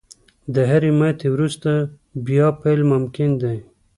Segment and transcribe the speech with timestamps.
[0.53, 1.71] •د هرې ماتې وروسته،
[2.25, 3.57] بیا پیل ممکن دی.